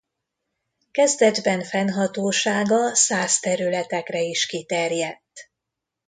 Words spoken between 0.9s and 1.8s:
Kezdetben